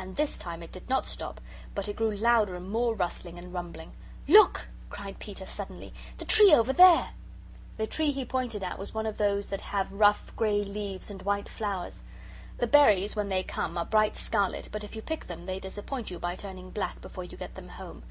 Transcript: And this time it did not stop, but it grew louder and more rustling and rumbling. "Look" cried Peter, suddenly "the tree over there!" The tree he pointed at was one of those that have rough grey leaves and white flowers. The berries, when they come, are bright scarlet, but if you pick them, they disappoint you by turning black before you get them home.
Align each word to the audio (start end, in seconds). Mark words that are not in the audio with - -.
And 0.00 0.16
this 0.16 0.36
time 0.36 0.64
it 0.64 0.72
did 0.72 0.88
not 0.88 1.06
stop, 1.06 1.40
but 1.76 1.86
it 1.86 1.94
grew 1.94 2.10
louder 2.10 2.56
and 2.56 2.68
more 2.68 2.92
rustling 2.92 3.38
and 3.38 3.54
rumbling. 3.54 3.92
"Look" 4.26 4.66
cried 4.88 5.20
Peter, 5.20 5.46
suddenly 5.46 5.94
"the 6.18 6.24
tree 6.24 6.52
over 6.52 6.72
there!" 6.72 7.10
The 7.76 7.86
tree 7.86 8.10
he 8.10 8.24
pointed 8.24 8.64
at 8.64 8.80
was 8.80 8.92
one 8.94 9.06
of 9.06 9.16
those 9.16 9.48
that 9.50 9.60
have 9.60 9.92
rough 9.92 10.34
grey 10.34 10.64
leaves 10.64 11.08
and 11.08 11.22
white 11.22 11.48
flowers. 11.48 12.02
The 12.58 12.66
berries, 12.66 13.14
when 13.14 13.28
they 13.28 13.44
come, 13.44 13.78
are 13.78 13.86
bright 13.86 14.16
scarlet, 14.16 14.68
but 14.72 14.82
if 14.82 14.96
you 14.96 15.02
pick 15.02 15.28
them, 15.28 15.46
they 15.46 15.60
disappoint 15.60 16.10
you 16.10 16.18
by 16.18 16.34
turning 16.34 16.70
black 16.72 17.00
before 17.00 17.22
you 17.22 17.36
get 17.36 17.54
them 17.54 17.68
home. 17.68 18.02